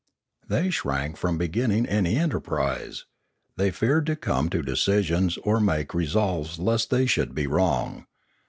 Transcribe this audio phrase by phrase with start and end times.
[0.47, 3.05] They shrank from beginning any enterprise;
[3.55, 8.07] they feared to come to decisions or make resolves, lest they should be wrong.